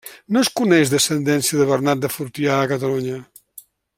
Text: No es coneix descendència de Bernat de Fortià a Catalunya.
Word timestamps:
No 0.35 0.39
es 0.45 0.47
coneix 0.59 0.93
descendència 0.93 1.59
de 1.61 1.69
Bernat 1.73 2.03
de 2.07 2.11
Fortià 2.15 2.57
a 2.63 2.67
Catalunya. 2.75 3.21